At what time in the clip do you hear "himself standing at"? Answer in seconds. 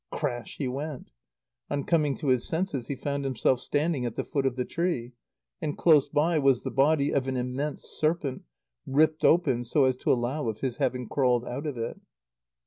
3.23-4.15